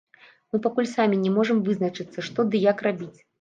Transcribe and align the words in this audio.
Мы 0.53 0.59
пакуль 0.65 0.87
самі 0.91 1.19
не 1.25 1.33
можам 1.35 1.59
вызначыцца 1.67 2.25
што 2.29 2.47
ды 2.55 2.65
як 2.65 2.83
рабіць. 2.89 3.13